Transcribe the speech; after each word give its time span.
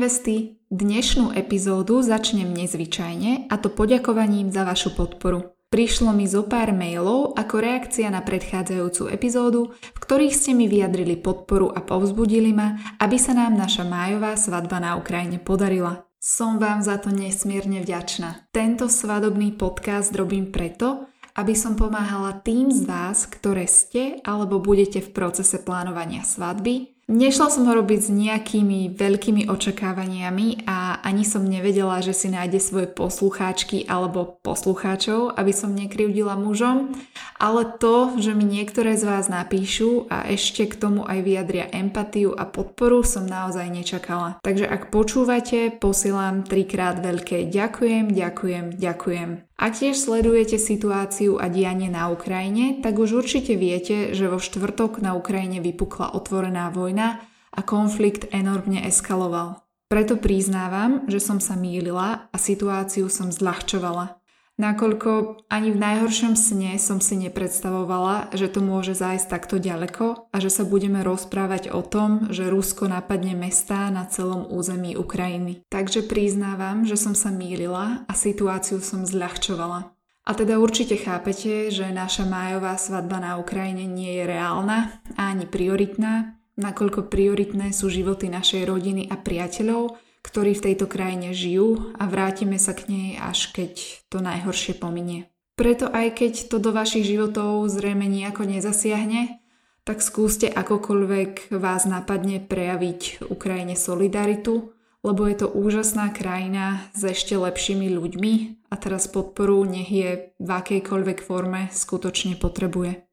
nevesty, 0.00 0.56
dnešnú 0.72 1.36
epizódu 1.36 2.00
začnem 2.00 2.48
nezvyčajne 2.56 3.52
a 3.52 3.54
to 3.60 3.68
poďakovaním 3.68 4.48
za 4.48 4.64
vašu 4.64 4.96
podporu. 4.96 5.52
Prišlo 5.68 6.16
mi 6.16 6.24
zo 6.24 6.48
pár 6.48 6.72
mailov 6.72 7.36
ako 7.36 7.60
reakcia 7.60 8.08
na 8.08 8.24
predchádzajúcu 8.24 9.12
epizódu, 9.12 9.76
v 9.76 9.98
ktorých 10.00 10.32
ste 10.32 10.56
mi 10.56 10.72
vyjadrili 10.72 11.20
podporu 11.20 11.68
a 11.68 11.84
povzbudili 11.84 12.48
ma, 12.48 12.80
aby 12.96 13.20
sa 13.20 13.36
nám 13.36 13.60
naša 13.60 13.84
májová 13.84 14.40
svadba 14.40 14.80
na 14.80 14.96
Ukrajine 14.96 15.36
podarila. 15.36 16.08
Som 16.16 16.56
vám 16.56 16.80
za 16.80 16.96
to 16.96 17.12
nesmierne 17.12 17.84
vďačná. 17.84 18.48
Tento 18.56 18.88
svadobný 18.88 19.52
podcast 19.60 20.16
robím 20.16 20.48
preto, 20.48 21.12
aby 21.36 21.52
som 21.52 21.76
pomáhala 21.76 22.40
tým 22.40 22.72
z 22.72 22.88
vás, 22.88 23.28
ktoré 23.28 23.68
ste 23.68 24.16
alebo 24.24 24.64
budete 24.64 25.04
v 25.04 25.12
procese 25.12 25.60
plánovania 25.60 26.24
svadby, 26.24 26.99
Nešla 27.10 27.50
som 27.50 27.66
ho 27.66 27.74
robiť 27.74 28.06
s 28.06 28.10
nejakými 28.14 28.94
veľkými 28.94 29.50
očakávaniami 29.50 30.62
a 30.62 31.02
ani 31.02 31.26
som 31.26 31.42
nevedela, 31.42 31.98
že 31.98 32.14
si 32.14 32.30
nájde 32.30 32.62
svoje 32.62 32.86
poslucháčky 32.86 33.82
alebo 33.90 34.38
poslucháčov, 34.46 35.34
aby 35.34 35.50
som 35.50 35.74
nekryvdila 35.74 36.38
mužom, 36.38 36.94
ale 37.34 37.66
to, 37.82 38.14
že 38.14 38.30
mi 38.30 38.46
niektoré 38.46 38.94
z 38.94 39.10
vás 39.10 39.26
napíšu 39.26 40.06
a 40.06 40.30
ešte 40.30 40.70
k 40.70 40.78
tomu 40.78 41.02
aj 41.02 41.18
vyjadria 41.26 41.66
empatiu 41.74 42.30
a 42.30 42.46
podporu 42.46 43.02
som 43.02 43.26
naozaj 43.26 43.66
nečakala. 43.66 44.38
Takže 44.46 44.70
ak 44.70 44.94
počúvate, 44.94 45.74
posielam 45.82 46.46
trikrát 46.46 47.02
veľké 47.02 47.50
ďakujem, 47.50 48.14
ďakujem, 48.14 48.78
ďakujem. 48.78 49.49
Ak 49.60 49.76
tiež 49.76 49.92
sledujete 49.92 50.56
situáciu 50.56 51.36
a 51.36 51.52
dianie 51.52 51.92
na 51.92 52.08
Ukrajine, 52.08 52.80
tak 52.80 52.96
už 52.96 53.20
určite 53.20 53.60
viete, 53.60 54.16
že 54.16 54.32
vo 54.32 54.40
štvrtok 54.40 55.04
na 55.04 55.12
Ukrajine 55.12 55.60
vypukla 55.60 56.16
otvorená 56.16 56.72
vojna 56.72 57.20
a 57.52 57.60
konflikt 57.60 58.24
enormne 58.32 58.80
eskaloval. 58.88 59.60
Preto 59.92 60.16
priznávam, 60.16 61.04
že 61.12 61.20
som 61.20 61.44
sa 61.44 61.60
mýlila 61.60 62.32
a 62.32 62.36
situáciu 62.40 63.12
som 63.12 63.28
zľahčovala 63.28 64.19
nakoľko 64.60 65.42
ani 65.48 65.72
v 65.72 65.80
najhoršom 65.80 66.36
sne 66.36 66.76
som 66.76 67.00
si 67.00 67.16
nepredstavovala, 67.16 68.36
že 68.36 68.52
to 68.52 68.60
môže 68.60 68.92
zájsť 68.92 69.26
takto 69.26 69.56
ďaleko 69.56 70.28
a 70.28 70.36
že 70.36 70.52
sa 70.52 70.68
budeme 70.68 71.00
rozprávať 71.00 71.72
o 71.72 71.80
tom, 71.80 72.28
že 72.28 72.52
Rusko 72.52 72.86
napadne 72.92 73.32
mestá 73.32 73.88
na 73.88 74.04
celom 74.04 74.44
území 74.52 75.00
Ukrajiny. 75.00 75.64
Takže 75.72 76.04
priznávam, 76.04 76.84
že 76.84 77.00
som 77.00 77.16
sa 77.16 77.32
mýlila 77.32 78.04
a 78.04 78.12
situáciu 78.12 78.84
som 78.84 79.08
zľahčovala. 79.08 79.96
A 80.28 80.36
teda 80.36 80.60
určite 80.60 81.00
chápete, 81.00 81.72
že 81.72 81.88
naša 81.90 82.28
májová 82.28 82.76
svadba 82.76 83.18
na 83.18 83.32
Ukrajine 83.40 83.88
nie 83.88 84.20
je 84.20 84.28
reálna 84.28 85.00
a 85.16 85.32
ani 85.32 85.48
prioritná, 85.48 86.36
nakoľko 86.60 87.08
prioritné 87.08 87.72
sú 87.72 87.88
životy 87.88 88.28
našej 88.28 88.68
rodiny 88.68 89.08
a 89.08 89.16
priateľov, 89.16 89.96
ktorí 90.20 90.56
v 90.56 90.64
tejto 90.72 90.86
krajine 90.86 91.32
žijú 91.32 91.96
a 91.96 92.04
vrátime 92.06 92.60
sa 92.60 92.76
k 92.76 92.88
nej 92.88 93.08
až 93.16 93.52
keď 93.52 94.04
to 94.12 94.20
najhoršie 94.20 94.76
pominie. 94.76 95.32
Preto 95.60 95.92
aj 95.92 96.16
keď 96.16 96.32
to 96.48 96.56
do 96.56 96.72
vašich 96.72 97.04
životov 97.04 97.68
zrejme 97.68 98.08
nejako 98.08 98.48
nezasiahne, 98.48 99.40
tak 99.84 100.00
skúste 100.00 100.48
akokoľvek 100.48 101.52
vás 101.52 101.84
napadne 101.84 102.40
prejaviť 102.40 103.28
Ukrajine 103.28 103.76
solidaritu, 103.76 104.72
lebo 105.00 105.24
je 105.24 105.36
to 105.44 105.48
úžasná 105.48 106.12
krajina 106.12 106.88
s 106.92 107.04
ešte 107.08 107.36
lepšími 107.36 107.88
ľuďmi 107.92 108.32
a 108.68 108.74
teraz 108.76 109.08
podporu 109.08 109.64
nech 109.64 109.88
je 109.88 110.32
v 110.36 110.48
akejkoľvek 110.48 111.18
forme 111.24 111.72
skutočne 111.72 112.36
potrebuje. 112.36 113.09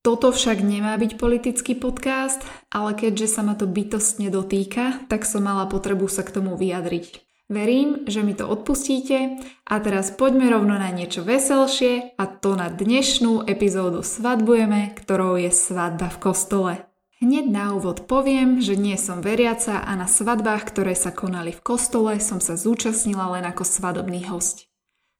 Toto 0.00 0.32
však 0.32 0.64
nemá 0.64 0.96
byť 0.96 1.20
politický 1.20 1.76
podcast, 1.76 2.40
ale 2.72 2.96
keďže 2.96 3.36
sa 3.36 3.44
ma 3.44 3.52
to 3.52 3.68
bytostne 3.68 4.32
dotýka, 4.32 5.04
tak 5.12 5.28
som 5.28 5.44
mala 5.44 5.68
potrebu 5.68 6.08
sa 6.08 6.24
k 6.24 6.40
tomu 6.40 6.56
vyjadriť. 6.56 7.20
Verím, 7.52 8.08
že 8.08 8.24
mi 8.24 8.32
to 8.32 8.48
odpustíte 8.48 9.42
a 9.68 9.74
teraz 9.82 10.14
poďme 10.14 10.48
rovno 10.48 10.78
na 10.80 10.88
niečo 10.88 11.20
veselšie 11.20 12.16
a 12.16 12.24
to 12.30 12.56
na 12.56 12.72
dnešnú 12.72 13.44
epizódu 13.44 14.00
Svadbujeme, 14.00 14.96
ktorou 14.96 15.36
je 15.36 15.52
svadba 15.52 16.08
v 16.08 16.20
kostole. 16.22 16.72
Hneď 17.20 17.52
na 17.52 17.76
úvod 17.76 18.08
poviem, 18.08 18.64
že 18.64 18.80
nie 18.80 18.96
som 18.96 19.20
veriaca 19.20 19.84
a 19.84 19.92
na 19.98 20.08
svadbách, 20.08 20.72
ktoré 20.72 20.96
sa 20.96 21.12
konali 21.12 21.52
v 21.52 21.60
kostole, 21.60 22.16
som 22.22 22.40
sa 22.40 22.56
zúčastnila 22.56 23.36
len 23.36 23.44
ako 23.44 23.68
svadobný 23.68 24.24
host. 24.32 24.69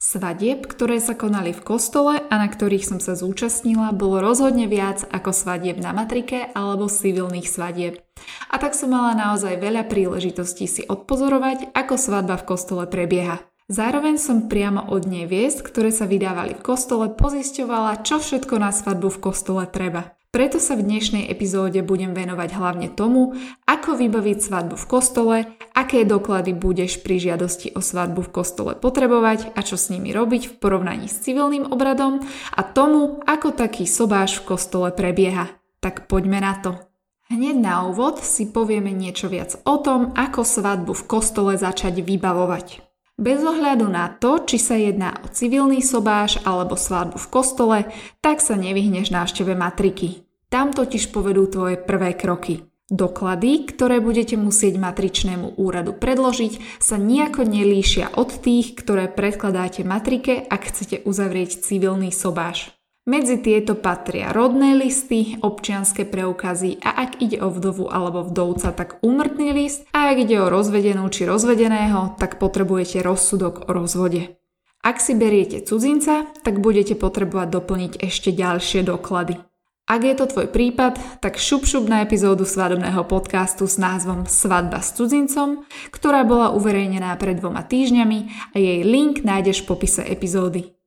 Svadieb, 0.01 0.65
ktoré 0.65 0.97
sa 0.97 1.13
konali 1.13 1.53
v 1.53 1.61
kostole 1.61 2.25
a 2.25 2.35
na 2.41 2.49
ktorých 2.49 2.89
som 2.89 3.05
sa 3.05 3.13
zúčastnila, 3.13 3.93
bolo 3.93 4.25
rozhodne 4.25 4.65
viac 4.65 5.05
ako 5.13 5.29
svadieb 5.29 5.77
na 5.77 5.93
matrike 5.93 6.49
alebo 6.57 6.89
civilných 6.89 7.45
svadieb. 7.45 8.01
A 8.49 8.57
tak 8.57 8.73
som 8.73 8.97
mala 8.97 9.13
naozaj 9.13 9.61
veľa 9.61 9.85
príležitostí 9.93 10.65
si 10.65 10.83
odpozorovať, 10.89 11.77
ako 11.77 12.01
svadba 12.01 12.41
v 12.41 12.49
kostole 12.49 12.89
prebieha. 12.89 13.45
Zároveň 13.69 14.17
som 14.17 14.49
priamo 14.49 14.89
od 14.89 15.05
neviest, 15.05 15.61
ktoré 15.61 15.93
sa 15.93 16.09
vydávali 16.09 16.57
v 16.57 16.65
kostole, 16.65 17.13
pozisťovala, 17.13 18.01
čo 18.01 18.25
všetko 18.25 18.57
na 18.57 18.73
svadbu 18.73 19.13
v 19.13 19.21
kostole 19.21 19.69
treba. 19.69 20.17
Preto 20.31 20.63
sa 20.63 20.79
v 20.79 20.87
dnešnej 20.87 21.27
epizóde 21.27 21.83
budem 21.83 22.15
venovať 22.15 22.55
hlavne 22.55 22.87
tomu, 22.95 23.35
ako 23.67 23.99
vybaviť 23.99 24.39
svadbu 24.39 24.79
v 24.79 24.87
kostole, 24.87 25.37
aké 25.75 26.07
doklady 26.07 26.55
budeš 26.55 27.03
pri 27.03 27.19
žiadosti 27.19 27.75
o 27.75 27.83
svadbu 27.83 28.23
v 28.23 28.31
kostole 28.31 28.73
potrebovať 28.79 29.59
a 29.59 29.61
čo 29.67 29.75
s 29.75 29.91
nimi 29.91 30.15
robiť 30.15 30.43
v 30.47 30.55
porovnaní 30.63 31.11
s 31.11 31.27
civilným 31.27 31.67
obradom 31.75 32.23
a 32.55 32.63
tomu, 32.63 33.19
ako 33.27 33.59
taký 33.59 33.91
sobáš 33.91 34.39
v 34.39 34.55
kostole 34.55 34.95
prebieha. 34.95 35.51
Tak 35.83 36.07
poďme 36.07 36.39
na 36.39 36.55
to. 36.63 36.79
Hneď 37.27 37.57
na 37.59 37.91
úvod 37.91 38.23
si 38.23 38.47
povieme 38.55 38.95
niečo 38.95 39.27
viac 39.27 39.59
o 39.67 39.83
tom, 39.83 40.15
ako 40.15 40.47
svadbu 40.47 40.95
v 40.95 41.07
kostole 41.11 41.59
začať 41.59 42.07
vybavovať. 42.07 42.90
Bez 43.21 43.45
ohľadu 43.45 43.85
na 43.85 44.09
to, 44.17 44.41
či 44.49 44.57
sa 44.57 44.81
jedná 44.81 45.13
o 45.21 45.29
civilný 45.29 45.85
sobáš 45.85 46.41
alebo 46.41 46.73
svadbu 46.73 47.21
v 47.21 47.29
kostole, 47.29 47.79
tak 48.25 48.41
sa 48.41 48.57
nevyhneš 48.57 49.13
návšteve 49.13 49.53
matriky. 49.53 50.25
Tam 50.49 50.73
totiž 50.73 51.13
povedú 51.13 51.45
tvoje 51.45 51.77
prvé 51.77 52.17
kroky. 52.17 52.65
Doklady, 52.89 53.69
ktoré 53.71 54.01
budete 54.01 54.41
musieť 54.41 54.81
matričnému 54.81 55.61
úradu 55.61 55.93
predložiť, 55.93 56.81
sa 56.81 56.97
nejako 56.97 57.45
nelíšia 57.45 58.17
od 58.17 58.41
tých, 58.41 58.73
ktoré 58.75 59.13
predkladáte 59.13 59.85
matrike, 59.85 60.41
ak 60.41 60.73
chcete 60.73 61.05
uzavrieť 61.05 61.61
civilný 61.61 62.11
sobáš. 62.17 62.80
Medzi 63.11 63.43
tieto 63.43 63.75
patria 63.75 64.31
rodné 64.31 64.79
listy, 64.79 65.35
občianské 65.43 66.07
preukazy 66.07 66.79
a 66.79 66.95
ak 66.95 67.19
ide 67.19 67.43
o 67.43 67.51
vdovu 67.51 67.91
alebo 67.91 68.23
vdovca, 68.23 68.71
tak 68.71 69.03
úmrtný 69.03 69.51
list 69.51 69.83
a 69.91 70.15
ak 70.15 70.31
ide 70.31 70.39
o 70.39 70.47
rozvedenú 70.47 71.11
či 71.11 71.27
rozvedeného, 71.27 72.15
tak 72.23 72.39
potrebujete 72.39 73.03
rozsudok 73.03 73.67
o 73.67 73.75
rozvode. 73.75 74.39
Ak 74.87 75.03
si 75.03 75.19
beriete 75.19 75.59
cudzinca, 75.59 76.31
tak 76.47 76.63
budete 76.63 76.95
potrebovať 76.95 77.51
doplniť 77.51 77.93
ešte 77.99 78.31
ďalšie 78.31 78.87
doklady. 78.87 79.43
Ak 79.91 80.07
je 80.07 80.15
to 80.15 80.31
tvoj 80.31 80.47
prípad, 80.47 81.19
tak 81.19 81.35
šup 81.35 81.67
šup 81.67 81.91
na 81.91 82.07
epizódu 82.07 82.47
svadobného 82.47 83.03
podcastu 83.11 83.67
s 83.67 83.75
názvom 83.75 84.31
Svadba 84.31 84.87
s 84.87 84.95
cudzincom, 84.95 85.67
ktorá 85.91 86.23
bola 86.23 86.55
uverejnená 86.55 87.11
pred 87.19 87.43
dvoma 87.43 87.67
týždňami 87.67 88.55
a 88.55 88.57
jej 88.63 88.87
link 88.87 89.27
nájdeš 89.27 89.67
v 89.67 89.75
popise 89.75 90.07
epizódy. 90.07 90.79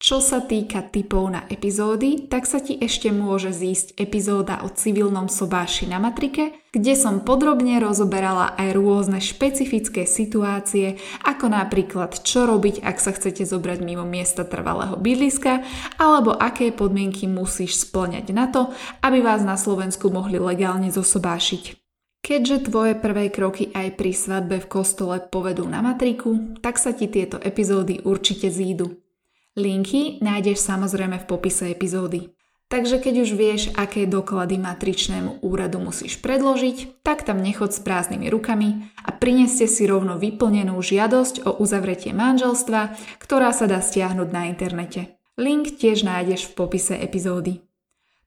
Čo 0.00 0.24
sa 0.24 0.40
týka 0.40 0.80
typov 0.80 1.28
na 1.28 1.44
epizódy, 1.52 2.24
tak 2.24 2.48
sa 2.48 2.56
ti 2.56 2.72
ešte 2.72 3.12
môže 3.12 3.52
zísť 3.52 4.00
epizóda 4.00 4.64
o 4.64 4.72
civilnom 4.72 5.28
sobáši 5.28 5.84
na 5.92 6.00
matrike, 6.00 6.56
kde 6.72 6.96
som 6.96 7.20
podrobne 7.20 7.76
rozoberala 7.76 8.56
aj 8.56 8.80
rôzne 8.80 9.20
špecifické 9.20 10.08
situácie, 10.08 10.96
ako 11.28 11.52
napríklad 11.52 12.16
čo 12.24 12.48
robiť, 12.48 12.80
ak 12.80 12.96
sa 12.96 13.12
chcete 13.12 13.44
zobrať 13.44 13.84
mimo 13.84 14.08
miesta 14.08 14.48
trvalého 14.48 14.96
bydliska, 14.96 15.68
alebo 16.00 16.32
aké 16.32 16.72
podmienky 16.72 17.28
musíš 17.28 17.84
splňať 17.84 18.32
na 18.32 18.48
to, 18.48 18.72
aby 19.04 19.20
vás 19.20 19.44
na 19.44 19.60
Slovensku 19.60 20.08
mohli 20.08 20.40
legálne 20.40 20.88
zosobášiť. 20.88 21.76
Keďže 22.24 22.72
tvoje 22.72 22.96
prvé 22.96 23.28
kroky 23.28 23.68
aj 23.76 24.00
pri 24.00 24.16
svadbe 24.16 24.64
v 24.64 24.70
kostole 24.80 25.20
povedú 25.20 25.68
na 25.68 25.84
matriku, 25.84 26.56
tak 26.64 26.80
sa 26.80 26.96
ti 26.96 27.04
tieto 27.04 27.36
epizódy 27.36 28.00
určite 28.00 28.48
zídu. 28.48 29.09
Linky 29.58 30.22
nájdeš 30.22 30.62
samozrejme 30.62 31.18
v 31.22 31.26
popise 31.26 31.70
epizódy. 31.70 32.30
Takže 32.70 33.02
keď 33.02 33.14
už 33.26 33.30
vieš, 33.34 33.62
aké 33.74 34.06
doklady 34.06 34.54
matričnému 34.54 35.42
úradu 35.42 35.82
musíš 35.82 36.22
predložiť, 36.22 37.02
tak 37.02 37.26
tam 37.26 37.42
nechod 37.42 37.74
s 37.74 37.82
prázdnymi 37.82 38.30
rukami 38.30 38.94
a 39.02 39.10
prineste 39.10 39.66
si 39.66 39.90
rovno 39.90 40.22
vyplnenú 40.22 40.78
žiadosť 40.78 41.50
o 41.50 41.58
uzavretie 41.58 42.14
manželstva, 42.14 42.94
ktorá 43.18 43.50
sa 43.50 43.66
dá 43.66 43.82
stiahnuť 43.82 44.28
na 44.30 44.46
internete. 44.46 45.18
Link 45.34 45.82
tiež 45.82 46.06
nájdeš 46.06 46.46
v 46.46 46.54
popise 46.54 46.94
epizódy. 46.94 47.58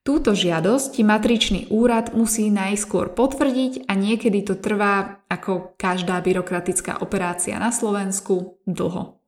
Túto 0.04 0.36
žiadosť 0.36 1.00
ti 1.00 1.08
matričný 1.08 1.72
úrad 1.72 2.12
musí 2.12 2.52
najskôr 2.52 3.16
potvrdiť 3.16 3.88
a 3.88 3.96
niekedy 3.96 4.44
to 4.44 4.60
trvá, 4.60 5.24
ako 5.32 5.72
každá 5.80 6.20
byrokratická 6.20 7.00
operácia 7.00 7.56
na 7.56 7.72
Slovensku, 7.72 8.60
dlho. 8.68 9.23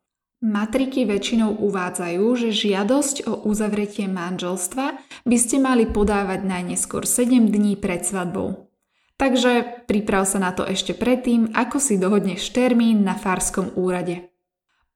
Matriky 0.45 1.09
väčšinou 1.09 1.57
uvádzajú, 1.57 2.21
že 2.38 2.53
žiadosť 2.53 3.25
o 3.25 3.33
uzavretie 3.50 4.06
manželstva 4.06 4.94
by 5.25 5.38
ste 5.42 5.57
mali 5.57 5.89
podávať 5.89 6.45
najneskôr 6.45 7.01
7 7.09 7.50
dní 7.50 7.74
pred 7.81 8.06
svadbou. 8.06 8.69
Takže 9.18 9.81
priprav 9.89 10.30
sa 10.30 10.38
na 10.38 10.53
to 10.53 10.62
ešte 10.62 10.94
predtým, 10.94 11.50
ako 11.57 11.81
si 11.81 11.97
dohodneš 11.97 12.53
termín 12.53 13.01
na 13.01 13.18
farskom 13.18 13.74
úrade. 13.74 14.30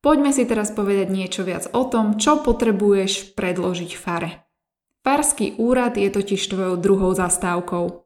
Poďme 0.05 0.29
si 0.37 0.45
teraz 0.45 0.69
povedať 0.69 1.09
niečo 1.09 1.41
viac 1.41 1.65
o 1.73 1.81
tom, 1.89 2.21
čo 2.21 2.45
potrebuješ 2.45 3.33
predložiť 3.33 3.91
fare. 3.97 4.45
Farský 5.01 5.57
úrad 5.57 5.97
je 5.97 6.13
totiž 6.13 6.45
tvojou 6.45 6.77
druhou 6.77 7.09
zastávkou. 7.17 8.05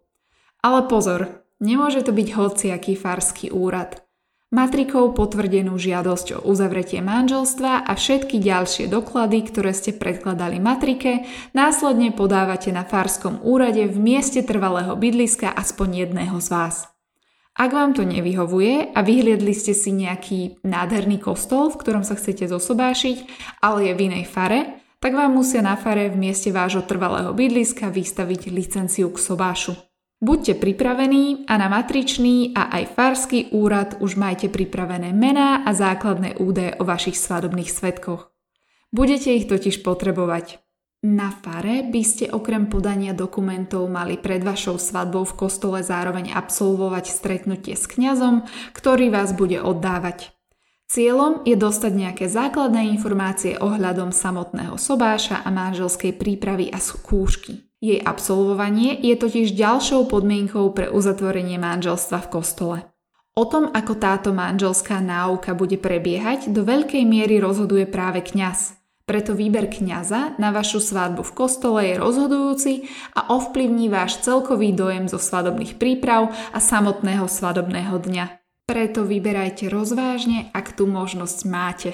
Ale 0.63 0.80
pozor, 0.88 1.44
nemôže 1.60 2.07
to 2.07 2.16
byť 2.16 2.28
hociaký 2.40 2.95
farský 2.95 3.51
úrad 3.51 4.03
matrikou 4.54 5.10
potvrdenú 5.18 5.76
žiadosť 5.82 6.38
o 6.38 6.40
uzavretie 6.46 7.02
manželstva 7.02 7.90
a 7.90 7.92
všetky 7.98 8.38
ďalšie 8.38 8.86
doklady, 8.86 9.50
ktoré 9.50 9.74
ste 9.74 9.98
predkladali 9.98 10.62
matrike, 10.62 11.26
následne 11.58 12.14
podávate 12.14 12.70
na 12.70 12.86
farskom 12.86 13.42
úrade 13.42 13.90
v 13.90 13.98
mieste 13.98 14.46
trvalého 14.46 14.94
bydliska 14.94 15.50
aspoň 15.50 16.08
jedného 16.08 16.38
z 16.38 16.48
vás. 16.54 16.76
Ak 17.54 17.70
vám 17.70 17.94
to 17.94 18.02
nevyhovuje 18.02 18.94
a 18.94 19.00
vyhliadli 19.06 19.54
ste 19.54 19.78
si 19.78 19.94
nejaký 19.94 20.62
nádherný 20.66 21.22
kostol, 21.22 21.70
v 21.70 21.82
ktorom 21.82 22.02
sa 22.06 22.18
chcete 22.18 22.50
zosobášiť, 22.50 23.18
ale 23.62 23.90
je 23.90 23.94
v 23.94 24.04
inej 24.10 24.26
fare, 24.26 24.82
tak 24.98 25.14
vám 25.14 25.38
musia 25.38 25.62
na 25.62 25.78
fare 25.78 26.10
v 26.10 26.18
mieste 26.18 26.50
vášho 26.50 26.82
trvalého 26.88 27.30
bydliska 27.36 27.94
vystaviť 27.94 28.50
licenciu 28.50 29.12
k 29.14 29.18
sobášu. 29.22 29.93
Buďte 30.24 30.56
pripravení 30.56 31.44
a 31.52 31.60
na 31.60 31.68
matričný 31.68 32.56
a 32.56 32.72
aj 32.72 32.96
farský 32.96 33.52
úrad 33.52 34.00
už 34.00 34.16
majte 34.16 34.48
pripravené 34.48 35.12
mená 35.12 35.68
a 35.68 35.75
základné 35.75 36.40
údaje 36.40 36.80
o 36.80 36.88
vašich 36.88 37.20
svadobných 37.20 37.68
svetkoch. 37.68 38.31
Budete 38.88 39.36
ich 39.36 39.52
totiž 39.52 39.84
potrebovať. 39.84 40.64
Na 41.04 41.28
fare 41.28 41.84
by 41.84 42.02
ste 42.08 42.31
okrem 42.31 42.72
podania 42.72 43.12
dokumentov 43.12 43.92
mali 43.92 44.16
pred 44.16 44.40
vašou 44.40 44.80
svadbou 44.80 45.28
v 45.28 45.36
kostole 45.36 45.84
zároveň 45.84 46.31
absolvovať 46.31 47.12
stretnutie 47.12 47.76
s 47.76 47.84
kňazom, 47.92 48.48
ktorý 48.72 49.12
vás 49.12 49.36
bude 49.36 49.60
oddávať. 49.60 50.31
Cieľom 50.88 51.44
je 51.44 51.60
dostať 51.60 51.92
nejaké 51.92 52.26
základné 52.31 52.96
informácie 52.96 53.60
ohľadom 53.60 54.16
samotného 54.16 54.80
sobáša 54.80 55.44
a 55.44 55.52
manželskej 55.52 56.16
prípravy 56.16 56.72
a 56.72 56.80
skúšky. 56.80 57.62
Jej 57.83 58.00
absolvovanie 58.00 58.95
je 59.03 59.12
totiž 59.19 59.59
ďalšou 59.59 60.07
podmienkou 60.07 60.71
pre 60.71 60.88
uzatvorenie 60.88 61.59
manželstva 61.59 62.24
v 62.24 62.31
kostole. 62.31 62.77
O 63.35 63.44
tom, 63.44 63.68
ako 63.75 64.00
táto 64.00 64.31
manželská 64.31 65.03
náuka 65.03 65.51
bude 65.51 65.75
prebiehať, 65.75 66.47
do 66.47 66.63
veľkej 66.63 67.03
miery 67.03 67.44
rozhoduje 67.44 67.83
práve 67.83 68.24
kňaz. 68.24 68.80
Preto 69.03 69.35
výber 69.35 69.68
kňaza 69.68 70.39
na 70.39 70.56
vašu 70.56 70.80
svadbu 70.80 71.27
v 71.27 71.35
kostole 71.35 71.91
je 71.91 72.00
rozhodujúci 72.00 72.88
a 73.19 73.35
ovplyvní 73.35 73.91
váš 73.91 74.24
celkový 74.24 74.71
dojem 74.71 75.12
zo 75.12 75.19
svadobných 75.19 75.75
príprav 75.75 76.31
a 76.56 76.63
samotného 76.63 77.27
svadobného 77.27 78.00
dňa. 78.00 78.25
Preto 78.63 79.03
vyberajte 79.03 79.68
rozvážne, 79.68 80.47
ak 80.56 80.80
tú 80.80 80.88
možnosť 80.88 81.39
máte. 81.51 81.91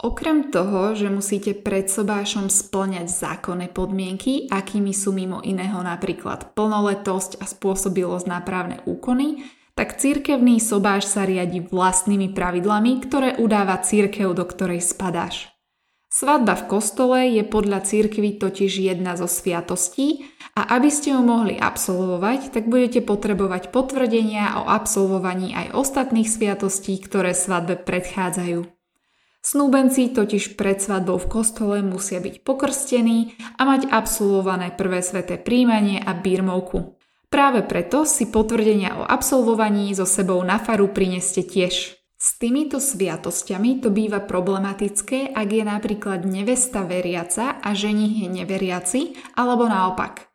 Okrem 0.00 0.48
toho, 0.48 0.96
že 0.96 1.12
musíte 1.12 1.52
pred 1.52 1.84
sobášom 1.92 2.48
splňať 2.48 3.12
zákonné 3.12 3.68
podmienky, 3.68 4.48
akými 4.48 4.96
sú 4.96 5.12
mimo 5.12 5.44
iného 5.44 5.76
napríklad 5.84 6.56
plnoletosť 6.56 7.36
a 7.36 7.44
spôsobilosť 7.44 8.24
na 8.24 8.40
právne 8.40 8.80
úkony, 8.88 9.44
tak 9.76 10.00
cirkevný 10.00 10.56
sobáš 10.56 11.04
sa 11.04 11.28
riadi 11.28 11.60
vlastnými 11.60 12.32
pravidlami, 12.32 12.96
ktoré 13.04 13.36
udáva 13.36 13.76
církev, 13.76 14.32
do 14.32 14.48
ktorej 14.48 14.80
spadáš. 14.80 15.52
Svadba 16.08 16.56
v 16.56 16.66
kostole 16.66 17.18
je 17.36 17.44
podľa 17.44 17.84
církvy 17.84 18.40
totiž 18.40 18.72
jedna 18.80 19.20
zo 19.20 19.28
sviatostí 19.28 20.26
a 20.56 20.80
aby 20.80 20.88
ste 20.88 21.12
ju 21.12 21.20
mohli 21.22 21.60
absolvovať, 21.60 22.56
tak 22.56 22.72
budete 22.72 23.04
potrebovať 23.04 23.68
potvrdenia 23.68 24.58
o 24.58 24.66
absolvovaní 24.66 25.52
aj 25.54 25.76
ostatných 25.76 26.26
sviatostí, 26.26 26.98
ktoré 27.04 27.36
svadbe 27.36 27.78
predchádzajú. 27.78 28.79
Snúbenci 29.40 30.12
totiž 30.12 30.60
pred 30.60 30.84
svadbou 30.84 31.16
v 31.16 31.30
kostole 31.32 31.76
musia 31.80 32.20
byť 32.20 32.44
pokrstení 32.44 33.34
a 33.56 33.64
mať 33.64 33.88
absolvované 33.88 34.68
prvé 34.76 35.00
sveté 35.00 35.40
príjmanie 35.40 35.96
a 35.96 36.12
bírmovku. 36.12 37.00
Práve 37.32 37.64
preto 37.64 38.04
si 38.04 38.28
potvrdenia 38.28 39.00
o 39.00 39.02
absolvovaní 39.06 39.96
so 39.96 40.04
sebou 40.04 40.44
na 40.44 40.60
faru 40.60 40.92
prineste 40.92 41.40
tiež. 41.46 41.96
S 42.20 42.36
týmito 42.36 42.76
sviatosťami 42.76 43.80
to 43.80 43.88
býva 43.88 44.20
problematické, 44.20 45.32
ak 45.32 45.48
je 45.48 45.64
napríklad 45.64 46.28
nevesta 46.28 46.84
veriaca 46.84 47.64
a 47.64 47.72
ženich 47.72 48.26
je 48.26 48.28
neveriaci, 48.28 49.00
alebo 49.40 49.64
naopak. 49.64 50.29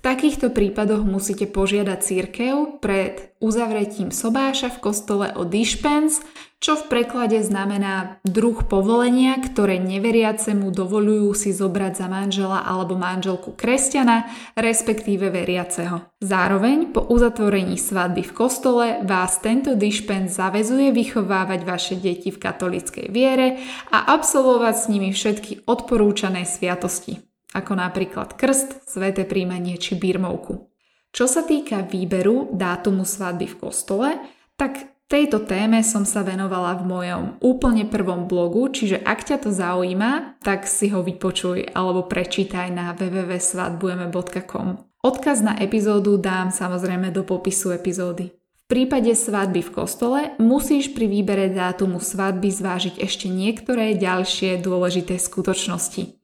V 0.00 0.08
takýchto 0.08 0.48
prípadoch 0.48 1.04
musíte 1.04 1.44
požiadať 1.44 1.98
církev 2.00 2.80
pred 2.80 3.36
uzavretím 3.36 4.08
sobáša 4.08 4.72
v 4.72 4.80
kostole 4.80 5.28
o 5.36 5.44
dispens, 5.44 6.24
čo 6.56 6.80
v 6.80 6.88
preklade 6.88 7.36
znamená 7.44 8.16
druh 8.24 8.64
povolenia, 8.64 9.36
ktoré 9.36 9.76
neveriacemu 9.76 10.72
dovolujú 10.72 11.36
si 11.36 11.52
zobrať 11.52 12.00
za 12.00 12.08
manžela 12.08 12.64
alebo 12.64 12.96
manželku 12.96 13.52
kresťana, 13.52 14.24
respektíve 14.56 15.28
veriaceho. 15.28 16.08
Zároveň 16.24 16.96
po 16.96 17.04
uzatvorení 17.04 17.76
svadby 17.76 18.24
v 18.24 18.32
kostole 18.32 19.04
vás 19.04 19.36
tento 19.44 19.76
dispens 19.76 20.32
zavezuje 20.32 20.96
vychovávať 20.96 21.60
vaše 21.68 22.00
deti 22.00 22.32
v 22.32 22.40
katolíckej 22.40 23.12
viere 23.12 23.60
a 23.92 24.16
absolvovať 24.16 24.74
s 24.80 24.84
nimi 24.88 25.12
všetky 25.12 25.68
odporúčané 25.68 26.48
sviatosti 26.48 27.29
ako 27.54 27.72
napríklad 27.74 28.38
krst, 28.38 28.86
sveté 28.86 29.26
príjmanie 29.26 29.74
či 29.78 29.98
birmovku. 29.98 30.70
Čo 31.10 31.26
sa 31.26 31.42
týka 31.42 31.82
výberu 31.82 32.54
dátumu 32.54 33.02
svadby 33.02 33.50
v 33.50 33.58
kostole, 33.58 34.08
tak 34.54 35.02
tejto 35.10 35.42
téme 35.42 35.82
som 35.82 36.06
sa 36.06 36.22
venovala 36.22 36.78
v 36.78 36.86
mojom 36.86 37.24
úplne 37.42 37.82
prvom 37.90 38.30
blogu, 38.30 38.70
čiže 38.70 39.02
ak 39.02 39.26
ťa 39.26 39.36
to 39.42 39.50
zaujíma, 39.50 40.38
tak 40.38 40.70
si 40.70 40.86
ho 40.94 41.02
vypočuj 41.02 41.74
alebo 41.74 42.06
prečítaj 42.06 42.70
na 42.70 42.94
www.svadbujeme.com. 42.94 44.86
Odkaz 45.02 45.42
na 45.42 45.58
epizódu 45.58 46.14
dám 46.20 46.54
samozrejme 46.54 47.10
do 47.10 47.26
popisu 47.26 47.74
epizódy. 47.74 48.30
V 48.30 48.64
prípade 48.70 49.10
svadby 49.10 49.66
v 49.66 49.74
kostole 49.74 50.20
musíš 50.38 50.94
pri 50.94 51.10
výbere 51.10 51.50
dátumu 51.50 51.98
svadby 51.98 52.54
zvážiť 52.54 53.02
ešte 53.02 53.26
niektoré 53.26 53.98
ďalšie 53.98 54.62
dôležité 54.62 55.18
skutočnosti. 55.18 56.19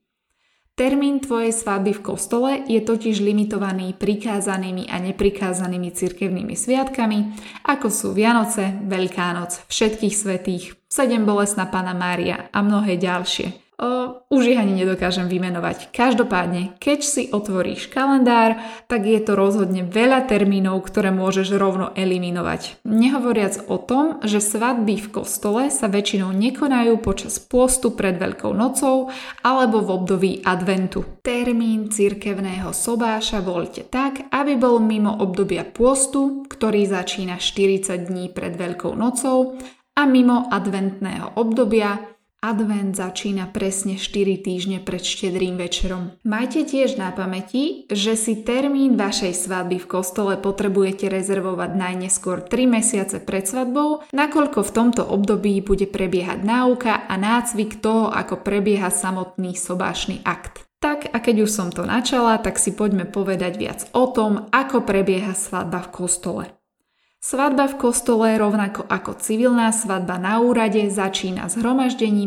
Termín 0.76 1.25
tvojej 1.25 1.56
svadby 1.56 1.97
v 1.97 2.04
kostole 2.04 2.50
je 2.68 2.76
totiž 2.85 3.25
limitovaný 3.25 3.97
prikázanými 3.97 4.92
a 4.92 5.00
neprikázanými 5.00 5.88
cirkevnými 5.88 6.52
sviatkami, 6.52 7.33
ako 7.64 7.88
sú 7.88 8.12
Vianoce, 8.12 8.76
Veľká 8.85 9.33
noc, 9.33 9.64
Všetkých 9.73 10.12
svetých, 10.12 10.76
Sedem 10.85 11.25
bolesná 11.25 11.64
Pana 11.64 11.97
Mária 11.97 12.52
a 12.52 12.61
mnohé 12.61 13.00
ďalšie. 13.00 13.65
O, 13.76 14.25
už 14.33 14.56
ich 14.56 14.56
ani 14.56 14.73
nedokážem 14.73 15.28
vymenovať. 15.28 15.92
Každopádne, 15.92 16.80
keď 16.80 16.99
si 17.04 17.23
otvoríš 17.28 17.92
kalendár, 17.92 18.56
tak 18.88 19.04
je 19.04 19.21
to 19.21 19.37
rozhodne 19.37 19.85
veľa 19.85 20.25
termínov, 20.25 20.80
ktoré 20.88 21.12
môžeš 21.12 21.52
rovno 21.61 21.92
eliminovať. 21.92 22.80
Nehovoriac 22.88 23.68
o 23.68 23.76
tom, 23.76 24.25
že 24.25 24.40
svadby 24.40 24.97
v 25.04 25.21
kostole 25.21 25.68
sa 25.68 25.92
väčšinou 25.92 26.33
nekonajú 26.33 26.97
počas 27.04 27.37
pôstu 27.37 27.92
pred 27.92 28.16
Veľkou 28.16 28.56
nocou 28.56 29.12
alebo 29.45 29.85
v 29.85 29.92
období 29.92 30.30
adventu. 30.40 31.21
Termín 31.21 31.92
cirkevného 31.92 32.73
sobáša 32.73 33.45
voľte 33.45 33.85
tak, 33.92 34.33
aby 34.33 34.56
bol 34.56 34.80
mimo 34.80 35.12
obdobia 35.21 35.68
pôstu, 35.68 36.49
ktorý 36.49 36.88
začína 36.88 37.37
40 37.37 38.09
dní 38.09 38.33
pred 38.33 38.56
Veľkou 38.56 38.97
nocou 38.97 39.61
a 39.97 40.02
mimo 40.09 40.49
adventného 40.49 41.37
obdobia, 41.37 42.15
Advent 42.45 42.95
začína 42.95 43.49
presne 43.49 43.97
4 43.97 44.45
týždne 44.45 44.78
pred 44.85 45.00
štedrým 45.00 45.57
večerom. 45.57 46.14
Majte 46.23 46.69
tiež 46.69 47.00
na 47.00 47.11
pamäti, 47.11 47.88
že 47.88 48.14
si 48.14 48.45
termín 48.45 48.95
vašej 48.95 49.35
svadby 49.35 49.81
v 49.83 49.90
kostole 49.90 50.37
potrebujete 50.37 51.09
rezervovať 51.09 51.71
najneskôr 51.75 52.45
3 52.45 52.69
mesiace 52.69 53.19
pred 53.25 53.49
svadbou, 53.49 54.05
nakoľko 54.12 54.62
v 54.62 54.75
tomto 54.75 55.02
období 55.02 55.59
bude 55.64 55.88
prebiehať 55.88 56.45
náuka 56.45 57.09
a 57.09 57.14
nácvik 57.16 57.81
toho, 57.81 58.12
ako 58.12 58.45
prebieha 58.45 58.93
samotný 58.93 59.57
sobášny 59.57 60.23
akt. 60.23 60.66
Tak 60.76 61.09
a 61.11 61.19
keď 61.25 61.49
už 61.49 61.50
som 61.50 61.69
to 61.73 61.88
načala, 61.88 62.37
tak 62.37 62.61
si 62.61 62.76
poďme 62.76 63.09
povedať 63.09 63.52
viac 63.57 63.81
o 63.97 64.12
tom, 64.12 64.52
ako 64.52 64.85
prebieha 64.85 65.33
svadba 65.33 65.83
v 65.88 65.93
kostole. 65.93 66.56
Svadba 67.20 67.66
v 67.66 67.78
kostole, 67.80 68.38
rovnako 68.38 68.87
ako 68.87 69.18
civilná 69.18 69.75
svadba 69.75 70.20
na 70.20 70.38
úrade, 70.38 70.87
začína 70.87 71.50
s 71.50 71.58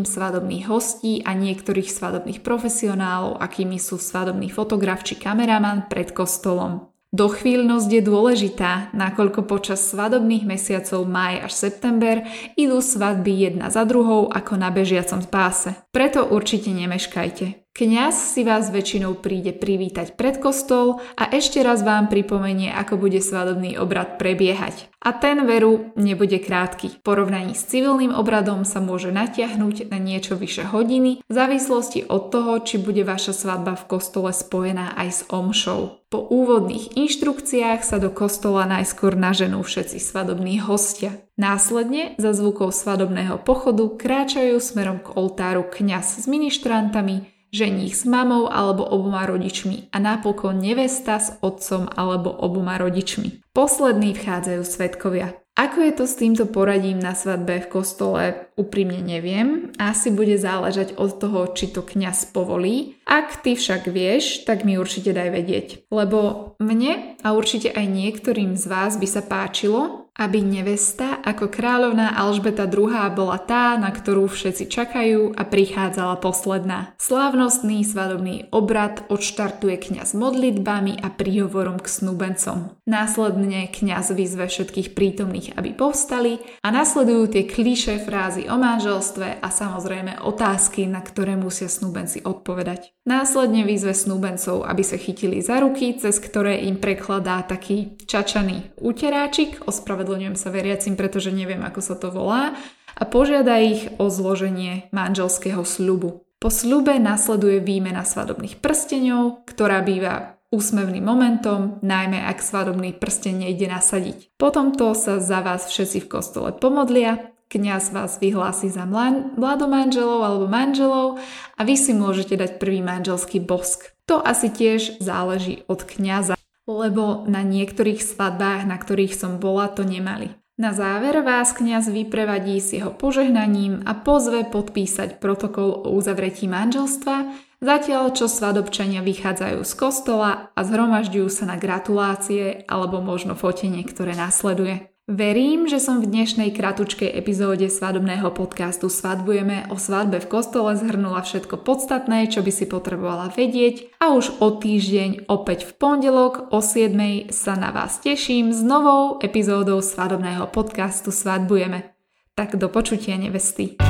svadobných 0.03 0.65
hostí 0.67 1.24
a 1.24 1.31
niektorých 1.31 1.88
svadobných 1.88 2.43
profesionálov, 2.43 3.39
akými 3.39 3.79
sú 3.79 3.96
svadobný 3.96 4.51
fotograf 4.51 5.08
či 5.08 5.15
kameraman 5.15 5.88
pred 5.88 6.12
kostolom. 6.12 6.89
Dochvíľnosť 7.10 7.89
je 7.89 8.01
dôležitá, 8.05 8.93
nakoľko 8.93 9.50
počas 9.50 9.81
svadobných 9.81 10.46
mesiacov 10.46 11.10
maj 11.10 11.41
až 11.41 11.58
september 11.58 12.22
idú 12.53 12.86
svadby 12.86 13.50
jedna 13.50 13.74
za 13.74 13.81
druhou 13.81 14.29
ako 14.29 14.62
na 14.62 14.69
bežiacom 14.69 15.25
páse. 15.25 15.74
Preto 15.89 16.29
určite 16.29 16.69
nemeškajte. 16.69 17.69
Kňaz 17.80 18.36
si 18.36 18.44
vás 18.44 18.76
väčšinou 18.76 19.24
príde 19.24 19.56
privítať 19.56 20.20
pred 20.20 20.36
kostol 20.36 21.00
a 21.16 21.32
ešte 21.32 21.64
raz 21.64 21.80
vám 21.80 22.12
pripomenie, 22.12 22.76
ako 22.76 23.00
bude 23.00 23.24
svadobný 23.24 23.80
obrad 23.80 24.20
prebiehať. 24.20 24.92
A 25.00 25.16
ten 25.16 25.48
veru 25.48 25.96
nebude 25.96 26.44
krátky. 26.44 27.00
V 27.00 27.00
porovnaní 27.00 27.56
s 27.56 27.72
civilným 27.72 28.12
obradom 28.12 28.68
sa 28.68 28.84
môže 28.84 29.16
natiahnuť 29.16 29.88
na 29.88 29.96
niečo 29.96 30.36
vyše 30.36 30.68
hodiny 30.68 31.24
v 31.24 31.32
závislosti 31.32 32.04
od 32.12 32.36
toho, 32.36 32.60
či 32.60 32.84
bude 32.84 33.08
vaša 33.08 33.32
svadba 33.32 33.80
v 33.80 33.88
kostole 33.88 34.36
spojená 34.36 35.00
aj 35.00 35.10
s 35.16 35.22
omšou. 35.32 36.04
Po 36.12 36.20
úvodných 36.20 37.00
inštrukciách 37.00 37.80
sa 37.88 37.96
do 37.96 38.12
kostola 38.12 38.68
najskôr 38.68 39.16
naženú 39.16 39.64
všetci 39.64 40.04
svadobní 40.04 40.60
hostia. 40.60 41.16
Následne 41.40 42.20
za 42.20 42.36
zvukov 42.36 42.76
svadobného 42.76 43.40
pochodu 43.40 43.88
kráčajú 43.96 44.60
smerom 44.60 45.00
k 45.00 45.16
oltáru 45.16 45.64
kňaz 45.64 46.20
s 46.20 46.26
ministrantami, 46.28 47.38
ženích 47.50 47.96
s 47.96 48.03
mamou 48.06 48.50
alebo 48.50 48.86
oboma 48.86 49.25
rodičmi 49.25 49.89
a 49.94 49.98
napokon 49.98 50.62
nevesta 50.62 51.18
s 51.20 51.34
otcom 51.41 51.89
alebo 51.94 52.29
oboma 52.29 52.77
rodičmi. 52.77 53.41
Poslední 53.53 54.13
vchádzajú 54.13 54.62
svetkovia. 54.63 55.36
Ako 55.60 55.84
je 55.84 55.91
to 55.91 56.06
s 56.08 56.15
týmto 56.15 56.48
poradím 56.48 57.03
na 57.03 57.12
svadbe 57.12 57.60
v 57.60 57.68
kostole, 57.68 58.48
úprimne 58.56 59.03
neviem. 59.03 59.75
Asi 59.75 60.08
bude 60.08 60.39
záležať 60.39 60.96
od 60.96 61.20
toho, 61.20 61.51
či 61.51 61.68
to 61.68 61.84
kňaz 61.84 62.32
povolí. 62.32 62.96
Ak 63.03 63.44
ty 63.44 63.60
však 63.60 63.91
vieš, 63.91 64.48
tak 64.48 64.63
mi 64.63 64.79
určite 64.79 65.12
daj 65.12 65.29
vedieť. 65.36 65.68
Lebo 65.91 66.56
mne 66.63 67.20
a 67.20 67.36
určite 67.36 67.75
aj 67.75 67.91
niektorým 67.91 68.56
z 68.56 68.65
vás 68.72 68.96
by 68.96 69.08
sa 69.10 69.20
páčilo, 69.20 70.08
aby 70.20 70.44
nevesta 70.44 71.24
ako 71.24 71.48
kráľovná 71.48 72.20
Alžbeta 72.20 72.68
II 72.68 72.92
bola 73.16 73.40
tá, 73.40 73.80
na 73.80 73.88
ktorú 73.88 74.28
všetci 74.28 74.68
čakajú 74.68 75.32
a 75.40 75.48
prichádzala 75.48 76.20
posledná. 76.20 76.92
Slávnostný 77.00 77.88
svadobný 77.88 78.52
obrad 78.52 79.08
odštartuje 79.08 79.80
kňaz 79.80 80.12
modlitbami 80.20 81.00
a 81.00 81.08
príhovorom 81.08 81.80
k 81.80 81.88
snúbencom. 81.88 82.76
Následne 82.84 83.72
kňaz 83.72 84.12
vyzve 84.12 84.52
všetkých 84.52 84.92
prítomných, 84.92 85.56
aby 85.56 85.72
povstali 85.72 86.44
a 86.60 86.68
nasledujú 86.68 87.32
tie 87.32 87.48
klíše 87.48 88.04
frázy 88.04 88.52
o 88.52 88.60
manželstve 88.60 89.40
a 89.40 89.48
samozrejme 89.48 90.20
otázky, 90.28 90.84
na 90.84 91.00
ktoré 91.00 91.40
musia 91.40 91.72
snúbenci 91.72 92.20
odpovedať. 92.28 92.92
Následne 93.08 93.64
vyzve 93.64 93.96
snúbencov, 93.96 94.68
aby 94.68 94.84
sa 94.84 95.00
chytili 95.00 95.40
za 95.40 95.64
ruky, 95.64 95.96
cez 95.96 96.20
ktoré 96.20 96.62
im 96.68 96.78
prekladá 96.78 97.42
taký 97.48 97.96
čačaný 98.04 98.76
úteráčik, 98.78 99.64
ospravedlňujem 100.10 100.42
sa 100.42 100.50
veriacim, 100.50 100.98
pretože 100.98 101.30
neviem, 101.30 101.62
ako 101.62 101.82
sa 101.86 101.94
to 101.94 102.10
volá, 102.10 102.58
a 102.98 103.06
požiada 103.06 103.62
ich 103.62 103.94
o 104.01 104.10
zloženie 104.10 104.89
manželského 104.89 105.62
sľubu. 105.62 106.25
Po 106.42 106.50
sľube 106.50 106.98
nasleduje 106.98 107.62
výmena 107.62 108.01
svadobných 108.01 108.58
prsteňov, 108.58 109.46
ktorá 109.46 109.86
býva 109.86 110.42
úsmevným 110.50 111.06
momentom, 111.06 111.78
najmä 111.86 112.25
ak 112.25 112.42
svadobný 112.42 112.98
prsteň 112.98 113.46
nejde 113.46 113.70
nasadiť. 113.70 114.34
Potom 114.42 114.74
to 114.74 114.98
sa 114.98 115.22
za 115.22 115.46
vás 115.46 115.70
všetci 115.70 116.10
v 116.10 116.10
kostole 116.10 116.50
pomodlia 116.58 117.30
kňaz 117.50 117.89
vás 117.89 118.22
vyhlási 118.22 118.70
za 118.70 118.86
mladomanželov 119.34 120.22
alebo 120.22 120.46
manželov 120.46 121.18
a 121.58 121.62
vy 121.66 121.74
si 121.74 121.98
môžete 121.98 122.38
dať 122.38 122.62
prvý 122.62 122.86
manželský 122.86 123.42
bosk. 123.42 123.89
To 124.06 124.22
asi 124.22 124.54
tiež 124.54 125.01
záleží 125.01 125.66
od 125.66 125.82
kňaza, 125.82 126.38
lebo 126.70 127.26
na 127.26 127.42
niektorých 127.42 128.06
svadbách, 128.06 128.70
na 128.70 128.78
ktorých 128.78 129.18
som 129.18 129.42
bola, 129.42 129.74
to 129.74 129.82
nemali. 129.82 130.38
Na 130.60 130.76
záver 130.76 131.24
vás 131.24 131.56
kňaz 131.56 131.88
vyprevadí 131.88 132.60
s 132.60 132.76
jeho 132.76 132.92
požehnaním 132.92 133.82
a 133.88 133.96
pozve 133.96 134.44
podpísať 134.44 135.18
protokol 135.24 135.88
o 135.88 135.96
uzavretí 135.96 136.52
manželstva, 136.52 137.32
zatiaľ 137.64 138.12
čo 138.12 138.28
svadobčania 138.28 139.00
vychádzajú 139.00 139.64
z 139.64 139.74
kostola 139.80 140.52
a 140.52 140.60
zhromažďujú 140.62 141.28
sa 141.32 141.48
na 141.48 141.56
gratulácie 141.56 142.68
alebo 142.68 143.00
možno 143.00 143.40
fotenie, 143.40 143.88
ktoré 143.88 144.20
nasleduje. 144.20 144.92
Verím, 145.10 145.66
že 145.66 145.82
som 145.82 146.06
v 146.06 146.06
dnešnej 146.06 146.54
kratučkej 146.54 147.10
epizóde 147.18 147.66
svadobného 147.66 148.30
podcastu 148.30 148.94
Svadbujeme 148.94 149.66
o 149.74 149.75
svadbe 149.82 150.22
v 150.22 150.30
kostole 150.30 150.78
zhrnula 150.78 151.25
všetko 151.25 151.66
podstatné, 151.66 152.30
čo 152.30 152.46
by 152.46 152.54
si 152.54 152.70
potrebovala 152.70 153.34
vedieť 153.34 153.89
a 153.98 154.13
už 154.13 154.38
o 154.38 154.62
týždeň 154.62 155.25
opäť 155.25 155.66
v 155.66 155.82
pondelok 155.82 156.54
o 156.54 156.62
7 156.62 157.34
sa 157.34 157.58
na 157.58 157.74
vás 157.74 157.98
teším 158.06 158.54
s 158.54 158.62
novou 158.62 159.18
epizódou 159.18 159.82
svadobného 159.82 160.46
podcastu 160.54 161.10
Svadbujeme. 161.10 161.89
Tak 162.38 162.62
do 162.62 162.70
počutia 162.70 163.18
nevesty. 163.18 163.82